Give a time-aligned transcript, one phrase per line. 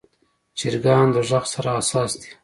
[0.57, 2.29] چرګان د غږ سره حساس دي.